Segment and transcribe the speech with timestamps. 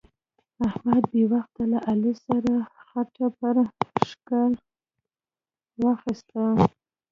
[0.67, 2.53] احمد بې وخته له علي سره
[2.87, 3.55] خټه پر
[4.07, 4.49] ښکر
[5.83, 6.43] واخيسته.